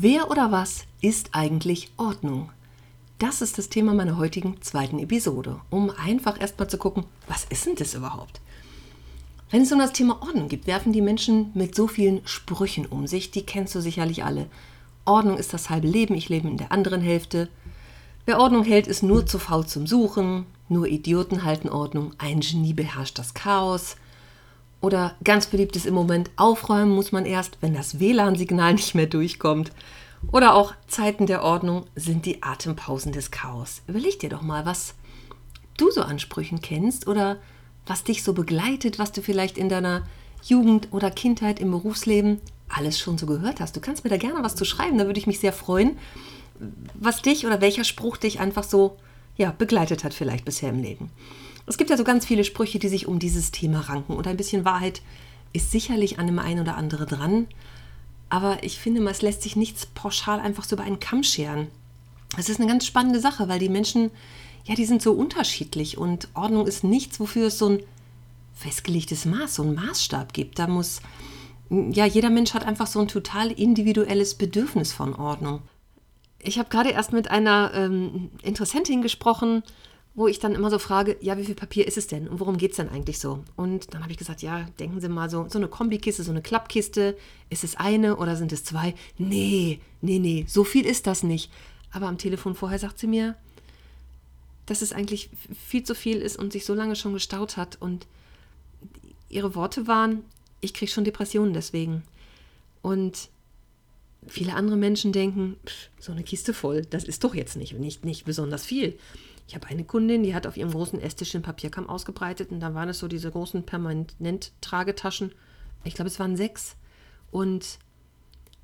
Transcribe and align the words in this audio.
Wer 0.00 0.30
oder 0.30 0.52
was 0.52 0.84
ist 1.00 1.30
eigentlich 1.32 1.90
Ordnung? 1.96 2.52
Das 3.18 3.42
ist 3.42 3.58
das 3.58 3.68
Thema 3.68 3.94
meiner 3.94 4.16
heutigen 4.16 4.62
zweiten 4.62 5.00
Episode, 5.00 5.60
um 5.70 5.90
einfach 5.90 6.40
erstmal 6.40 6.70
zu 6.70 6.78
gucken, 6.78 7.02
was 7.26 7.46
ist 7.46 7.66
denn 7.66 7.74
das 7.74 7.94
überhaupt? 7.94 8.40
Wenn 9.50 9.62
es 9.62 9.72
um 9.72 9.80
das 9.80 9.92
Thema 9.92 10.22
Ordnung 10.22 10.46
geht, 10.46 10.68
werfen 10.68 10.92
die 10.92 11.02
Menschen 11.02 11.50
mit 11.54 11.74
so 11.74 11.88
vielen 11.88 12.24
Sprüchen 12.28 12.86
um 12.86 13.08
sich, 13.08 13.32
die 13.32 13.42
kennst 13.42 13.74
du 13.74 13.80
sicherlich 13.80 14.22
alle. 14.22 14.46
Ordnung 15.04 15.36
ist 15.36 15.52
das 15.52 15.68
halbe 15.68 15.88
Leben, 15.88 16.14
ich 16.14 16.28
lebe 16.28 16.46
in 16.46 16.58
der 16.58 16.70
anderen 16.70 17.00
Hälfte. 17.00 17.48
Wer 18.24 18.38
Ordnung 18.38 18.62
hält, 18.62 18.86
ist 18.86 19.02
nur 19.02 19.26
zu 19.26 19.40
faul 19.40 19.66
zum 19.66 19.88
Suchen, 19.88 20.46
nur 20.68 20.86
Idioten 20.86 21.42
halten 21.42 21.68
Ordnung, 21.68 22.14
ein 22.18 22.38
Genie 22.38 22.72
beherrscht 22.72 23.18
das 23.18 23.34
Chaos. 23.34 23.96
Oder 24.80 25.16
ganz 25.24 25.46
beliebt 25.46 25.74
ist 25.76 25.86
im 25.86 25.94
Moment, 25.94 26.30
aufräumen 26.36 26.94
muss 26.94 27.10
man 27.10 27.26
erst, 27.26 27.58
wenn 27.60 27.74
das 27.74 27.98
WLAN-Signal 27.98 28.74
nicht 28.74 28.94
mehr 28.94 29.06
durchkommt. 29.06 29.72
Oder 30.32 30.54
auch 30.54 30.74
Zeiten 30.86 31.26
der 31.26 31.42
Ordnung 31.42 31.86
sind 31.94 32.26
die 32.26 32.42
Atempausen 32.42 33.12
des 33.12 33.30
Chaos. 33.30 33.82
Überleg 33.86 34.18
dir 34.18 34.28
doch 34.28 34.42
mal, 34.42 34.66
was 34.66 34.94
du 35.76 35.90
so 35.90 36.02
Ansprüchen 36.02 36.60
kennst 36.60 37.06
oder 37.06 37.38
was 37.86 38.04
dich 38.04 38.22
so 38.22 38.32
begleitet, 38.32 38.98
was 38.98 39.12
du 39.12 39.22
vielleicht 39.22 39.58
in 39.58 39.68
deiner 39.68 40.06
Jugend 40.44 40.88
oder 40.92 41.10
Kindheit 41.10 41.60
im 41.60 41.70
Berufsleben 41.70 42.40
alles 42.68 42.98
schon 42.98 43.18
so 43.18 43.26
gehört 43.26 43.60
hast. 43.60 43.74
Du 43.76 43.80
kannst 43.80 44.04
mir 44.04 44.10
da 44.10 44.16
gerne 44.16 44.42
was 44.42 44.54
zu 44.54 44.64
schreiben, 44.64 44.98
da 44.98 45.06
würde 45.06 45.18
ich 45.18 45.26
mich 45.26 45.40
sehr 45.40 45.52
freuen, 45.52 45.96
was 46.94 47.22
dich 47.22 47.46
oder 47.46 47.60
welcher 47.60 47.84
Spruch 47.84 48.16
dich 48.16 48.40
einfach 48.40 48.64
so 48.64 48.96
ja, 49.36 49.54
begleitet 49.56 50.04
hat 50.04 50.14
vielleicht 50.14 50.44
bisher 50.44 50.70
im 50.70 50.82
Leben. 50.82 51.10
Es 51.68 51.76
gibt 51.76 51.90
ja 51.90 51.96
so 51.96 52.04
ganz 52.04 52.24
viele 52.24 52.44
Sprüche, 52.44 52.78
die 52.78 52.88
sich 52.88 53.06
um 53.06 53.18
dieses 53.18 53.50
Thema 53.50 53.80
ranken. 53.80 54.14
Und 54.14 54.26
ein 54.26 54.36
bisschen 54.36 54.64
Wahrheit 54.64 55.02
ist 55.52 55.70
sicherlich 55.70 56.18
an 56.18 56.26
dem 56.26 56.38
einen 56.38 56.60
oder 56.60 56.76
anderen 56.76 57.06
dran. 57.06 57.46
Aber 58.30 58.62
ich 58.62 58.78
finde, 58.78 59.08
es 59.08 59.22
lässt 59.22 59.42
sich 59.42 59.56
nichts 59.56 59.86
pauschal 59.86 60.40
einfach 60.40 60.64
so 60.64 60.76
über 60.76 60.84
einen 60.84 61.00
Kamm 61.00 61.22
scheren. 61.22 61.68
Es 62.36 62.48
ist 62.48 62.60
eine 62.60 62.68
ganz 62.68 62.86
spannende 62.86 63.20
Sache, 63.20 63.48
weil 63.48 63.58
die 63.58 63.68
Menschen, 63.68 64.10
ja, 64.64 64.74
die 64.74 64.84
sind 64.84 65.02
so 65.02 65.12
unterschiedlich. 65.12 65.98
Und 65.98 66.28
Ordnung 66.34 66.66
ist 66.66 66.84
nichts, 66.84 67.20
wofür 67.20 67.46
es 67.46 67.58
so 67.58 67.70
ein 67.70 67.82
festgelegtes 68.54 69.24
Maß, 69.24 69.54
so 69.56 69.62
ein 69.62 69.74
Maßstab 69.74 70.32
gibt. 70.32 70.58
Da 70.58 70.66
muss, 70.66 71.00
ja, 71.70 72.04
jeder 72.06 72.30
Mensch 72.30 72.54
hat 72.54 72.66
einfach 72.66 72.86
so 72.86 73.00
ein 73.00 73.08
total 73.08 73.50
individuelles 73.50 74.34
Bedürfnis 74.34 74.92
von 74.92 75.14
Ordnung. 75.14 75.62
Ich 76.40 76.58
habe 76.58 76.68
gerade 76.68 76.90
erst 76.90 77.12
mit 77.12 77.30
einer 77.30 77.72
ähm, 77.74 78.30
Interessentin 78.42 79.02
gesprochen, 79.02 79.62
wo 80.18 80.26
ich 80.26 80.40
dann 80.40 80.56
immer 80.56 80.68
so 80.68 80.80
frage, 80.80 81.16
ja, 81.20 81.38
wie 81.38 81.44
viel 81.44 81.54
Papier 81.54 81.86
ist 81.86 81.96
es 81.96 82.08
denn 82.08 82.26
und 82.26 82.40
worum 82.40 82.58
geht 82.58 82.72
es 82.72 82.78
denn 82.78 82.88
eigentlich 82.88 83.20
so? 83.20 83.44
Und 83.54 83.94
dann 83.94 84.02
habe 84.02 84.10
ich 84.10 84.18
gesagt, 84.18 84.42
ja, 84.42 84.66
denken 84.80 85.00
Sie 85.00 85.08
mal 85.08 85.30
so, 85.30 85.46
so 85.48 85.58
eine 85.58 85.68
Kombikiste, 85.68 86.24
so 86.24 86.32
eine 86.32 86.42
Klappkiste, 86.42 87.16
ist 87.50 87.62
es 87.62 87.76
eine 87.76 88.16
oder 88.16 88.34
sind 88.34 88.52
es 88.52 88.64
zwei? 88.64 88.96
Nee, 89.16 89.78
nee, 90.00 90.18
nee, 90.18 90.44
so 90.48 90.64
viel 90.64 90.86
ist 90.86 91.06
das 91.06 91.22
nicht. 91.22 91.52
Aber 91.92 92.08
am 92.08 92.18
Telefon 92.18 92.56
vorher 92.56 92.80
sagt 92.80 92.98
sie 92.98 93.06
mir, 93.06 93.36
dass 94.66 94.82
es 94.82 94.92
eigentlich 94.92 95.30
viel 95.68 95.84
zu 95.84 95.94
viel 95.94 96.16
ist 96.16 96.36
und 96.36 96.52
sich 96.52 96.64
so 96.64 96.74
lange 96.74 96.96
schon 96.96 97.12
gestaut 97.12 97.56
hat. 97.56 97.80
Und 97.80 98.08
ihre 99.28 99.54
Worte 99.54 99.86
waren, 99.86 100.24
ich 100.60 100.74
kriege 100.74 100.90
schon 100.90 101.04
Depressionen 101.04 101.52
deswegen. 101.52 102.02
Und 102.82 103.28
viele 104.26 104.54
andere 104.54 104.76
Menschen 104.76 105.12
denken, 105.12 105.58
so 106.00 106.10
eine 106.10 106.24
Kiste 106.24 106.54
voll, 106.54 106.82
das 106.82 107.04
ist 107.04 107.22
doch 107.22 107.36
jetzt 107.36 107.56
nicht, 107.56 107.78
nicht, 107.78 108.04
nicht 108.04 108.24
besonders 108.24 108.64
viel. 108.66 108.98
Ich 109.48 109.54
habe 109.54 109.66
eine 109.68 109.84
Kundin, 109.84 110.22
die 110.22 110.34
hat 110.34 110.46
auf 110.46 110.58
ihrem 110.58 110.72
großen 110.72 111.00
Esstisch 111.00 111.32
den 111.32 111.40
Papierkamm 111.40 111.88
ausgebreitet 111.88 112.50
und 112.50 112.60
da 112.60 112.74
waren 112.74 112.90
es 112.90 112.98
so 112.98 113.08
diese 113.08 113.30
großen 113.30 113.64
Permanent-Tragetaschen. 113.64 115.32
Ich 115.84 115.94
glaube, 115.94 116.10
es 116.10 116.20
waren 116.20 116.36
sechs. 116.36 116.76
Und 117.30 117.78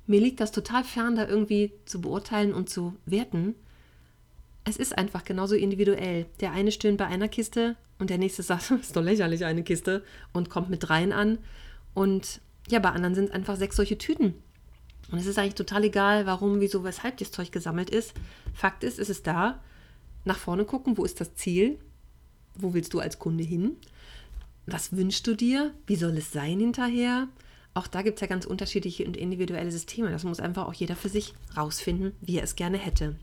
mir 0.05 0.19
liegt 0.19 0.39
das 0.39 0.51
total 0.51 0.83
fern, 0.83 1.15
da 1.15 1.27
irgendwie 1.27 1.73
zu 1.85 2.01
beurteilen 2.01 2.53
und 2.53 2.69
zu 2.69 2.95
werten. 3.07 3.55
Es 4.63 4.77
ist 4.77 4.95
einfach 4.95 5.23
genauso 5.23 5.55
individuell. 5.55 6.27
Der 6.39 6.51
eine 6.51 6.71
stöhnt 6.71 6.99
bei 6.99 7.07
einer 7.07 7.29
Kiste 7.29 7.75
und 7.97 8.11
der 8.11 8.19
nächste 8.19 8.43
sagt, 8.43 8.69
ist 8.69 8.95
doch 8.95 9.01
lächerlich 9.01 9.43
eine 9.43 9.63
Kiste 9.63 10.03
und 10.33 10.51
kommt 10.51 10.69
mit 10.69 10.87
dreien 10.87 11.13
an. 11.13 11.39
Und 11.95 12.41
ja, 12.67 12.77
bei 12.77 12.91
anderen 12.91 13.15
sind 13.15 13.25
es 13.25 13.31
einfach 13.31 13.55
sechs 13.55 13.75
solche 13.75 13.97
Tüten. 13.97 14.35
Und 15.11 15.17
es 15.17 15.25
ist 15.25 15.39
eigentlich 15.39 15.55
total 15.55 15.83
egal, 15.83 16.27
warum, 16.27 16.59
wieso, 16.59 16.83
weshalb 16.83 17.17
das 17.17 17.31
Zeug 17.31 17.51
gesammelt 17.51 17.89
ist. 17.89 18.13
Fakt 18.53 18.83
ist, 18.83 18.99
es 18.99 19.09
ist 19.09 19.25
da 19.25 19.63
nach 20.25 20.37
vorne 20.37 20.65
gucken, 20.65 20.97
wo 20.97 21.05
ist 21.05 21.21
das 21.21 21.35
Ziel? 21.35 21.79
Wo 22.55 22.73
willst 22.73 22.93
du 22.93 22.99
als 22.99 23.19
Kunde 23.19 23.43
hin? 23.43 23.77
Was 24.65 24.95
wünschst 24.95 25.25
du 25.27 25.35
dir? 25.35 25.73
Wie 25.87 25.95
soll 25.95 26.17
es 26.17 26.31
sein 26.31 26.59
hinterher? 26.59 27.27
Auch 27.73 27.87
da 27.87 28.01
gibt 28.01 28.17
es 28.17 28.21
ja 28.21 28.27
ganz 28.27 28.45
unterschiedliche 28.45 29.05
und 29.05 29.17
individuelle 29.17 29.71
Systeme. 29.71 30.09
Das 30.09 30.23
muss 30.23 30.39
einfach 30.39 30.65
auch 30.65 30.73
jeder 30.73 30.95
für 30.95 31.09
sich 31.09 31.33
rausfinden, 31.55 32.13
wie 32.21 32.37
er 32.37 32.43
es 32.43 32.55
gerne 32.55 32.77
hätte. 32.77 33.15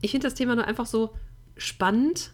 Ich 0.00 0.10
finde 0.10 0.26
das 0.26 0.34
Thema 0.34 0.56
nur 0.56 0.66
einfach 0.66 0.86
so 0.86 1.10
spannend, 1.56 2.32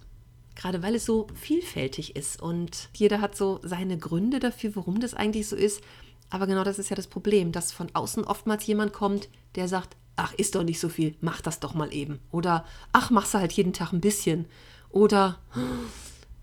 gerade 0.54 0.82
weil 0.82 0.94
es 0.94 1.04
so 1.04 1.26
vielfältig 1.34 2.16
ist 2.16 2.40
und 2.40 2.88
jeder 2.94 3.20
hat 3.20 3.36
so 3.36 3.60
seine 3.62 3.98
Gründe 3.98 4.38
dafür, 4.38 4.74
warum 4.76 5.00
das 5.00 5.14
eigentlich 5.14 5.48
so 5.48 5.56
ist. 5.56 5.82
Aber 6.30 6.46
genau 6.46 6.64
das 6.64 6.78
ist 6.78 6.88
ja 6.88 6.96
das 6.96 7.06
Problem, 7.06 7.52
dass 7.52 7.72
von 7.72 7.88
außen 7.94 8.24
oftmals 8.24 8.66
jemand 8.66 8.92
kommt, 8.92 9.28
der 9.56 9.68
sagt, 9.68 9.96
ach, 10.18 10.34
ist 10.34 10.54
doch 10.54 10.62
nicht 10.62 10.80
so 10.80 10.88
viel, 10.88 11.14
mach 11.20 11.40
das 11.40 11.60
doch 11.60 11.74
mal 11.74 11.92
eben. 11.94 12.18
Oder, 12.30 12.64
ach, 12.92 13.10
machst 13.10 13.34
du 13.34 13.38
halt 13.38 13.52
jeden 13.52 13.72
Tag 13.72 13.92
ein 13.92 14.00
bisschen. 14.00 14.46
Oder, 14.90 15.38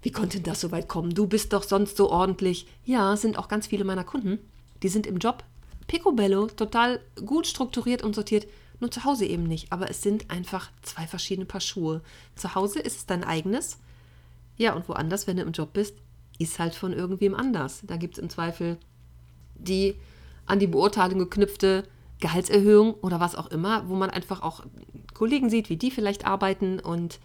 wie 0.02 0.12
konnte 0.12 0.40
das 0.40 0.62
so 0.62 0.72
weit 0.72 0.88
kommen? 0.88 1.14
Du 1.14 1.28
bist 1.28 1.54
doch 1.54 1.64
sonst 1.64 1.98
so 1.98 2.10
ordentlich. 2.10 2.68
Ja, 2.86 3.16
sind 3.18 3.38
auch 3.38 3.48
ganz 3.48 3.68
viele 3.68 3.84
meiner 3.84 4.04
Kunden. 4.04 4.40
Die 4.84 4.90
sind 4.90 5.08
im 5.08 5.18
Job 5.18 5.44
picobello, 5.88 6.48
total 6.48 7.00
gut 7.26 7.48
strukturiert 7.48 8.04
und 8.04 8.16
sortiert. 8.16 8.48
Nur 8.80 8.92
zu 8.92 9.04
Hause 9.04 9.26
eben 9.26 9.44
nicht. 9.44 9.72
Aber 9.72 9.90
es 9.90 10.02
sind 10.02 10.30
einfach 10.30 10.70
zwei 10.82 11.08
verschiedene 11.08 11.46
Paar 11.46 11.62
Schuhe. 11.62 12.02
Zu 12.36 12.56
Hause 12.56 12.80
ist 12.80 12.98
es 12.98 13.06
dein 13.06 13.24
eigenes. 13.24 13.78
Ja, 14.58 14.74
und 14.74 14.88
woanders, 14.90 15.28
wenn 15.28 15.38
du 15.38 15.44
im 15.44 15.52
Job 15.52 15.74
bist, 15.74 15.96
ist 16.40 16.60
halt 16.60 16.76
von 16.76 16.94
irgendwem 16.94 17.36
anders. 17.36 17.82
Da 17.84 17.98
gibt 17.98 18.18
es 18.18 18.24
im 18.24 18.30
Zweifel 18.30 18.78
die 19.56 19.96
an 20.46 20.60
die 20.60 20.68
Beurteilung 20.68 21.20
geknüpfte 21.20 21.88
Gehaltserhöhung 22.20 22.94
oder 22.96 23.20
was 23.20 23.36
auch 23.36 23.48
immer, 23.48 23.90
wo 23.90 23.96
man 23.96 24.10
einfach 24.10 24.42
auch 24.42 24.66
Kollegen 25.14 25.50
sieht, 25.50 25.70
wie 25.70 25.78
die 25.78 25.92
vielleicht 25.92 26.26
arbeiten 26.26 26.80
und 26.80 27.20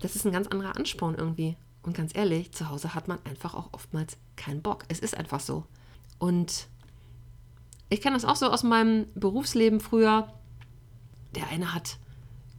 das 0.00 0.16
ist 0.16 0.26
ein 0.26 0.32
ganz 0.32 0.48
anderer 0.48 0.76
Ansporn 0.76 1.14
irgendwie. 1.14 1.56
Und 1.82 1.96
ganz 1.96 2.14
ehrlich, 2.14 2.52
zu 2.52 2.70
Hause 2.70 2.94
hat 2.94 3.08
man 3.08 3.18
einfach 3.24 3.54
auch 3.54 3.68
oftmals 3.72 4.16
keinen 4.36 4.62
Bock. 4.62 4.84
Es 4.88 5.00
ist 5.00 5.16
einfach 5.16 5.40
so. 5.40 5.64
Und 6.18 6.68
ich 7.90 8.00
kenne 8.00 8.16
das 8.16 8.24
auch 8.24 8.36
so 8.36 8.50
aus 8.50 8.62
meinem 8.62 9.06
Berufsleben 9.14 9.80
früher. 9.80 10.32
Der 11.34 11.48
eine 11.48 11.74
hat 11.74 11.98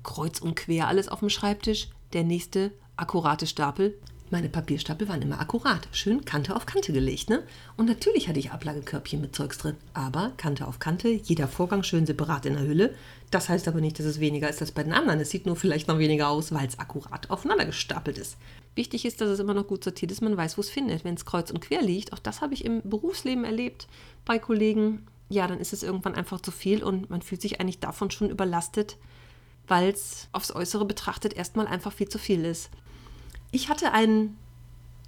kreuz 0.03 0.39
und 0.39 0.55
quer 0.55 0.87
alles 0.87 1.07
auf 1.09 1.19
dem 1.19 1.29
Schreibtisch, 1.29 1.89
der 2.13 2.23
nächste 2.23 2.71
akkurate 2.95 3.47
Stapel 3.47 3.99
meine 4.31 4.49
Papierstapel 4.49 5.07
waren 5.07 5.21
immer 5.21 5.39
akkurat, 5.39 5.87
schön 5.91 6.25
Kante 6.25 6.55
auf 6.55 6.65
Kante 6.65 6.91
gelegt. 6.91 7.29
Ne? 7.29 7.43
Und 7.77 7.85
natürlich 7.85 8.27
hatte 8.27 8.39
ich 8.39 8.51
Ablagekörbchen 8.51 9.21
mit 9.21 9.35
Zeugs 9.35 9.57
drin, 9.57 9.75
aber 9.93 10.31
Kante 10.37 10.67
auf 10.67 10.79
Kante, 10.79 11.09
jeder 11.09 11.47
Vorgang 11.47 11.83
schön 11.83 12.05
separat 12.05 12.45
in 12.45 12.53
der 12.53 12.63
Hülle. 12.63 12.95
Das 13.29 13.49
heißt 13.49 13.67
aber 13.67 13.81
nicht, 13.81 13.99
dass 13.99 14.05
es 14.05 14.19
weniger 14.19 14.49
ist 14.49 14.61
als 14.61 14.71
bei 14.71 14.83
den 14.83 14.93
anderen. 14.93 15.19
Es 15.19 15.29
sieht 15.29 15.45
nur 15.45 15.55
vielleicht 15.55 15.87
noch 15.87 15.99
weniger 15.99 16.29
aus, 16.29 16.51
weil 16.51 16.67
es 16.67 16.79
akkurat 16.79 17.29
aufeinander 17.29 17.65
gestapelt 17.65 18.17
ist. 18.17 18.37
Wichtig 18.75 19.05
ist, 19.05 19.21
dass 19.21 19.29
es 19.29 19.39
immer 19.39 19.53
noch 19.53 19.67
gut 19.67 19.83
sortiert 19.83 20.11
ist, 20.11 20.21
man 20.21 20.35
weiß, 20.35 20.57
wo 20.57 20.61
es 20.61 20.69
findet. 20.69 21.05
Wenn 21.05 21.15
es 21.15 21.25
kreuz 21.25 21.51
und 21.51 21.61
quer 21.61 21.81
liegt, 21.81 22.11
auch 22.11 22.19
das 22.19 22.41
habe 22.41 22.53
ich 22.53 22.65
im 22.65 22.81
Berufsleben 22.83 23.45
erlebt 23.45 23.87
bei 24.25 24.39
Kollegen, 24.39 25.05
ja, 25.29 25.47
dann 25.47 25.59
ist 25.59 25.73
es 25.73 25.83
irgendwann 25.83 26.15
einfach 26.15 26.41
zu 26.41 26.51
viel 26.51 26.83
und 26.83 27.09
man 27.09 27.21
fühlt 27.21 27.41
sich 27.41 27.59
eigentlich 27.59 27.79
davon 27.79 28.11
schon 28.11 28.29
überlastet, 28.29 28.97
weil 29.67 29.89
es 29.89 30.27
aufs 30.31 30.53
Äußere 30.53 30.85
betrachtet 30.85 31.33
erstmal 31.33 31.67
einfach 31.67 31.93
viel 31.93 32.09
zu 32.09 32.19
viel 32.19 32.43
ist. 32.43 32.69
Ich 33.55 33.69
hatte 33.69 33.93
einen 33.93 34.37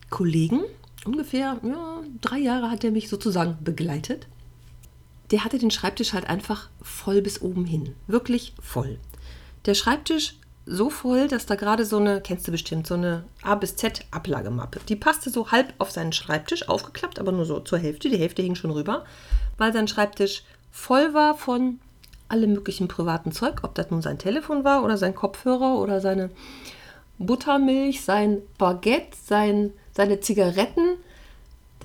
Kollegen, 0.09 0.61
ungefähr 1.03 1.59
ja, 1.61 2.01
drei 2.21 2.38
Jahre 2.38 2.71
hat 2.71 2.81
er 2.85 2.91
mich 2.91 3.09
sozusagen 3.09 3.57
begleitet. 3.61 4.25
Der 5.31 5.44
hatte 5.44 5.57
den 5.59 5.69
Schreibtisch 5.69 6.13
halt 6.13 6.29
einfach 6.29 6.69
voll 6.81 7.21
bis 7.21 7.41
oben 7.41 7.65
hin. 7.65 7.94
Wirklich 8.07 8.53
voll. 8.61 8.99
Der 9.65 9.73
Schreibtisch 9.73 10.38
so 10.65 10.89
voll, 10.89 11.27
dass 11.27 11.45
da 11.45 11.55
gerade 11.55 11.83
so 11.83 11.97
eine, 11.97 12.21
kennst 12.21 12.47
du 12.47 12.53
bestimmt, 12.53 12.88
so 12.88 12.94
eine 12.94 13.25
A 13.41 13.55
bis 13.55 13.75
Z 13.75 14.05
Ablagemappe. 14.11 14.79
Die 14.88 14.95
passte 14.95 15.29
so 15.29 15.51
halb 15.51 15.73
auf 15.77 15.91
seinen 15.91 16.13
Schreibtisch, 16.13 16.69
aufgeklappt, 16.69 17.19
aber 17.19 17.33
nur 17.33 17.44
so 17.44 17.59
zur 17.59 17.79
Hälfte. 17.79 18.09
Die 18.09 18.17
Hälfte 18.17 18.44
hing 18.44 18.55
schon 18.55 18.71
rüber, 18.71 19.03
weil 19.57 19.73
sein 19.73 19.89
Schreibtisch 19.89 20.44
voll 20.71 21.13
war 21.13 21.35
von 21.35 21.81
allem 22.29 22.53
möglichen 22.53 22.88
privaten 22.88 23.33
Zeug, 23.33 23.59
ob 23.63 23.75
das 23.75 23.91
nun 23.91 24.01
sein 24.01 24.19
Telefon 24.19 24.63
war 24.63 24.85
oder 24.85 24.97
sein 24.97 25.15
Kopfhörer 25.15 25.79
oder 25.79 25.99
seine 25.99 26.29
Buttermilch, 27.19 28.02
sein 28.02 28.42
Baguette, 28.58 29.18
sein, 29.24 29.74
seine 29.92 30.19
Zigaretten. 30.19 30.98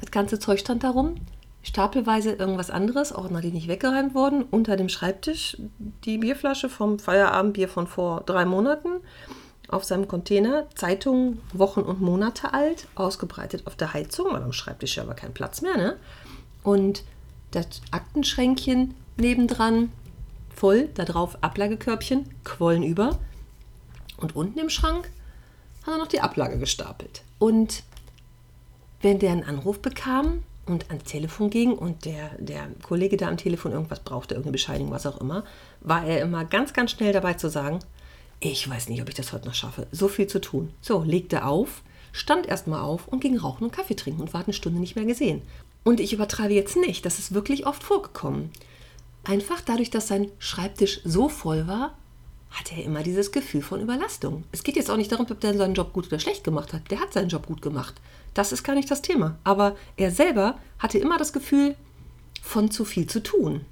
Das 0.01 0.11
ganze 0.11 0.39
Zeug 0.39 0.61
stand 0.61 0.85
darum. 0.85 1.15
Stapelweise 1.63 2.33
irgendwas 2.33 2.71
anderes, 2.71 3.13
noch 3.13 3.43
nicht 3.43 3.69
weggeräumt 3.69 4.15
worden. 4.15 4.45
Unter 4.51 4.77
dem 4.77 4.89
Schreibtisch 4.89 5.57
die 6.05 6.19
Bierflasche 6.19 6.69
vom 6.69 6.99
Feierabendbier 6.99 7.69
von 7.69 7.87
vor 7.87 8.23
drei 8.27 8.45
Monaten. 8.45 9.01
Auf 9.69 9.85
seinem 9.85 10.09
Container 10.09 10.67
Zeitungen 10.75 11.41
Wochen 11.53 11.81
und 11.81 12.03
Monate 12.03 12.53
alt, 12.53 12.89
ausgebreitet 12.95 13.67
auf 13.67 13.77
der 13.77 13.95
Heizung, 13.95 14.27
weil 14.33 14.43
am 14.43 14.53
Schreibtisch 14.53 14.97
ja 14.97 15.05
aber 15.05 15.15
kein 15.15 15.33
Platz 15.33 15.63
mehr. 15.63 15.77
Ne? 15.77 15.97
Und 16.63 17.05
das 17.53 17.81
Aktenschränkchen 17.91 18.95
nebendran 19.17 19.93
voll, 20.55 20.89
da 20.95 21.05
drauf 21.05 21.39
Ablagekörbchen, 21.41 22.29
Quollen 22.45 22.83
über. 22.83 23.19
Und 24.19 24.37
unten 24.37 24.59
im 24.59 24.69
Schrank 24.69 25.11
hat 25.85 25.95
er 25.95 25.99
noch 25.99 26.09
die 26.09 26.21
Ablage 26.21 26.59
gestapelt. 26.59 27.23
Und 27.39 27.83
wenn 29.01 29.19
der 29.19 29.33
einen 29.33 29.45
Anruf 29.45 29.81
bekam 29.81 30.43
und 30.67 30.89
ans 30.91 31.05
Telefon 31.05 31.51
ging 31.51 31.73
und 31.73 32.05
der, 32.05 32.31
der 32.39 32.69
Kollege 32.83 33.17
da 33.17 33.29
am 33.29 33.37
Telefon 33.37 33.73
irgendwas 33.73 34.01
brauchte, 34.01 34.35
irgendeine 34.35 34.53
Bescheinigung, 34.53 34.93
was 34.93 35.07
auch 35.07 35.21
immer, 35.21 35.45
war 35.81 36.05
er 36.05 36.23
immer 36.23 36.45
ganz, 36.45 36.73
ganz 36.73 36.93
schnell 36.93 37.13
dabei 37.13 37.35
zu 37.35 37.51
sagen, 37.51 37.81
ich 38.39 38.69
weiß 38.69 38.89
nicht, 38.89 39.01
ob 39.03 39.09
ich 39.09 39.15
das 39.15 39.33
heute 39.33 39.47
noch 39.47 39.55
schaffe. 39.55 39.87
So 39.93 40.09
viel 40.09 40.27
zu 40.27 40.41
tun. 40.41 40.73
So, 40.81 41.03
legte 41.03 41.45
auf, 41.45 41.83
stand 42.13 42.47
erstmal 42.47 42.81
auf 42.81 43.09
und 43.09 43.21
ging 43.21 43.39
rauchen 43.39 43.65
und 43.65 43.73
Kaffee 43.73 43.95
trinken 43.95 44.21
und 44.21 44.35
war 44.35 44.45
eine 44.45 44.53
Stunde 44.53 44.81
nicht 44.81 44.97
mehr 44.97 45.05
gesehen. 45.05 45.43
Und 45.85 46.01
ich 46.01 46.13
übertreibe 46.13 46.55
jetzt 46.55 46.77
nicht, 46.77 47.05
das 47.07 47.19
ist 47.19 47.35
wirklich 47.35 47.67
oft 47.67 47.83
vorgekommen. 47.83 48.51
Einfach 49.25 49.61
dadurch, 49.61 49.91
dass 49.91 50.09
sein 50.09 50.31
Schreibtisch 50.39 51.01
so 51.05 51.29
voll 51.29 51.67
war, 51.67 51.97
hatte 52.53 52.75
er 52.75 52.85
immer 52.85 53.03
dieses 53.03 53.33
Gefühl 53.33 53.63
von 53.63 53.81
Überlastung. 53.81 54.45
Es 54.53 54.63
geht 54.63 54.77
jetzt 54.77 54.91
auch 54.91 54.97
nicht 54.97 55.11
darum, 55.11 55.27
ob 55.29 55.41
der 55.41 55.57
seinen 55.57 55.75
Job 55.75 55.93
gut 55.93 56.07
oder 56.07 56.19
schlecht 56.19 56.45
gemacht 56.45 56.73
hat. 56.73 56.91
Der 56.91 57.01
hat 57.01 57.13
seinen 57.13 57.29
Job 57.29 57.47
gut 57.47 57.63
gemacht. 57.63 57.95
Das 58.35 58.53
ist 58.53 58.63
gar 58.63 58.75
nicht 58.75 58.91
das 58.91 59.03
Thema. 59.03 59.39
Aber 59.43 59.75
er 59.97 60.11
selber 60.11 60.59
hatte 60.79 60.99
immer 60.99 61.19
das 61.19 61.33
Gefühl 61.33 61.77
von 62.43 62.71
zu 62.71 62.85
viel 62.85 63.07
zu 63.07 63.23
tun. 63.23 63.65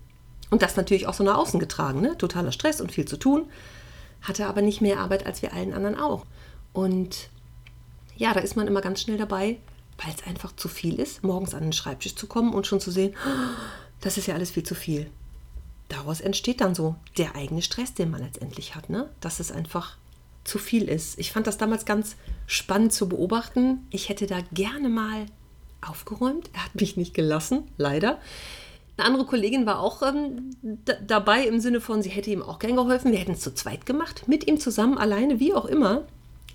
Und 0.49 0.63
das 0.63 0.77
natürlich 0.77 1.07
auch 1.07 1.15
so 1.15 1.25
nach 1.25 1.37
außen 1.37 1.61
getragen. 1.61 2.01
Ne? 2.01 2.17
Totaler 2.17 2.53
Stress 2.53 2.81
und 2.81 2.91
viel 2.91 3.05
zu 3.05 3.19
tun. 3.19 3.49
Hatte 4.23 4.47
aber 4.47 4.63
nicht 4.63 4.81
mehr 4.81 4.99
Arbeit 4.99 5.27
als 5.27 5.43
wir 5.43 5.53
allen 5.53 5.75
anderen 5.75 5.97
auch. 5.97 6.25
Und 6.73 7.29
ja, 8.17 8.33
da 8.33 8.41
ist 8.41 8.57
man 8.57 8.67
immer 8.67 8.81
ganz 8.81 9.03
schnell 9.03 9.19
dabei, 9.19 9.59
weil 10.03 10.15
es 10.15 10.27
einfach 10.27 10.57
zu 10.57 10.69
viel 10.69 10.99
ist, 10.99 11.23
morgens 11.23 11.55
an 11.55 11.63
den 11.63 11.73
Schreibtisch 11.73 12.17
zu 12.17 12.27
kommen 12.27 12.55
und 12.55 12.67
schon 12.67 12.81
zu 12.81 12.91
sehen, 12.91 13.15
das 14.01 14.17
ist 14.17 14.27
ja 14.27 14.35
alles 14.35 14.51
viel 14.51 14.63
zu 14.63 14.75
viel 14.75 15.11
daraus 15.91 16.21
entsteht 16.21 16.61
dann 16.61 16.75
so 16.75 16.95
der 17.19 17.37
eigene 17.37 17.63
Stress, 17.63 17.95
den 17.95 18.11
man 18.11 18.23
letztendlich 18.23 18.75
hat, 18.75 18.89
ne? 18.89 19.11
dass 19.21 19.41
es 19.41 19.53
einfach 19.53 19.97
zu 20.45 20.59
viel 20.59 20.89
ist. 20.89 21.19
Ich 21.19 21.33
fand 21.33 21.47
das 21.47 21.59
damals 21.59 21.85
ganz 21.85 22.17
spannend 22.47 22.93
zu 22.93 23.09
beobachten. 23.09 23.87
Ich 23.91 24.09
hätte 24.09 24.27
da 24.27 24.39
gerne 24.53 24.89
mal 24.89 25.27
aufgeräumt. 25.87 26.51
Er 26.55 26.65
hat 26.65 26.75
mich 26.75 26.97
nicht 26.97 27.15
gelassen, 27.15 27.65
leider. 27.77 28.19
Eine 28.97 29.07
andere 29.07 29.27
Kollegin 29.27 29.67
war 29.67 29.81
auch 29.81 30.03
ähm, 30.03 30.57
dabei 31.07 31.47
im 31.47 31.61
Sinne 31.61 31.81
von, 31.81 32.03
sie 32.03 32.11
hätte 32.11 32.31
ihm 32.31 32.43
auch 32.43 32.59
gern 32.59 32.77
geholfen. 32.77 33.13
Wir 33.13 33.19
hätten 33.19 33.33
es 33.33 33.41
zu 33.41 33.55
zweit 33.55 33.87
gemacht, 33.87 34.29
mit 34.29 34.47
ihm 34.47 34.61
zusammen, 34.61 34.99
alleine, 34.99 35.41
wie 35.41 35.55
auch 35.55 35.65
immer. 35.65 36.07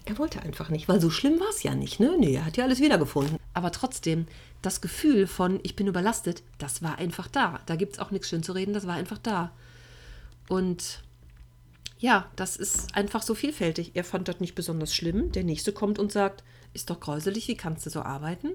Er 0.05 0.17
wollte 0.19 0.41
einfach 0.41 0.69
nicht, 0.69 0.87
weil 0.87 1.01
so 1.01 1.09
schlimm 1.09 1.39
war 1.39 1.49
es 1.49 1.63
ja 1.63 1.73
nicht. 1.73 1.99
Ne? 1.99 2.15
Nee, 2.19 2.35
er 2.35 2.45
hat 2.45 2.57
ja 2.57 2.63
alles 2.63 2.79
wiedergefunden. 2.79 3.37
Aber 3.55 3.71
trotzdem, 3.71 4.27
das 4.61 4.81
Gefühl 4.81 5.27
von, 5.27 5.61
ich 5.63 5.77
bin 5.77 5.87
überlastet, 5.87 6.43
das 6.57 6.83
war 6.83 6.97
einfach 6.99 7.29
da. 7.29 7.61
Da 7.65 7.77
gibt 7.77 7.93
es 7.93 7.99
auch 7.99 8.11
nichts 8.11 8.27
schön 8.29 8.43
zu 8.43 8.51
reden, 8.51 8.73
das 8.73 8.85
war 8.85 8.95
einfach 8.95 9.17
da. 9.17 9.53
Und 10.49 11.01
ja, 11.97 12.29
das 12.35 12.57
ist 12.57 12.93
einfach 12.95 13.23
so 13.23 13.33
vielfältig. 13.33 13.91
Er 13.93 14.03
fand 14.03 14.27
das 14.27 14.41
nicht 14.41 14.55
besonders 14.55 14.93
schlimm. 14.93 15.31
Der 15.31 15.45
nächste 15.45 15.71
kommt 15.71 15.99
und 15.99 16.11
sagt, 16.11 16.43
ist 16.73 16.89
doch 16.89 16.99
gräuselig, 16.99 17.47
wie 17.47 17.55
kannst 17.55 17.85
du 17.85 17.89
so 17.89 18.01
arbeiten? 18.01 18.51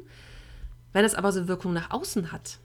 Wenn 0.93 1.07
es 1.07 1.15
aber 1.15 1.33
so 1.33 1.49
Wirkung 1.49 1.73
nach 1.73 1.91
außen 1.91 2.31
hat, 2.31 2.59